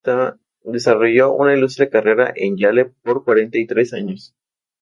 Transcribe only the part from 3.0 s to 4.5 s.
cuarenta y tres años.